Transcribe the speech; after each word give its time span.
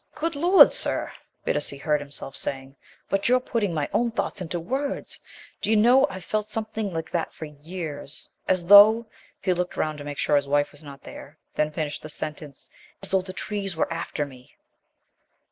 "Good 0.15 0.35
Lord, 0.35 0.73
Sir!" 0.73 1.11
Bittacy 1.45 1.77
heard 1.77 2.01
himself 2.01 2.35
saying, 2.35 2.75
"but 3.07 3.29
you're 3.29 3.39
putting 3.39 3.71
my 3.71 3.87
own 3.93 4.09
thoughts 4.09 4.41
into 4.41 4.59
words. 4.59 5.19
D'you 5.61 5.75
know, 5.75 6.07
I've 6.09 6.23
felt 6.23 6.47
something 6.47 6.91
like 6.91 7.11
that 7.11 7.31
for 7.31 7.45
years. 7.45 8.27
As 8.47 8.65
though" 8.65 9.05
he 9.43 9.53
looked 9.53 9.77
round 9.77 9.99
to 9.99 10.03
make 10.03 10.17
sure 10.17 10.35
his 10.37 10.47
wife 10.47 10.71
was 10.71 10.81
not 10.81 11.03
there, 11.03 11.37
then 11.53 11.69
finished 11.69 12.01
the 12.01 12.09
sentence 12.09 12.67
"as 13.03 13.09
though 13.09 13.21
the 13.21 13.31
trees 13.31 13.75
were 13.75 13.93
after 13.93 14.25
me!" 14.25 14.57